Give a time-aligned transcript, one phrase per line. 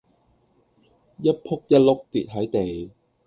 [1.21, 2.89] 一僕一碌跌係地